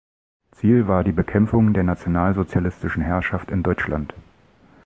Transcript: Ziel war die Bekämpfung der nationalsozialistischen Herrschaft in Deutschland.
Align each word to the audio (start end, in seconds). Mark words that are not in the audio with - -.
Ziel 0.53 0.87
war 0.87 1.03
die 1.03 1.11
Bekämpfung 1.11 1.73
der 1.73 1.83
nationalsozialistischen 1.83 3.03
Herrschaft 3.03 3.51
in 3.51 3.61
Deutschland. 3.61 4.15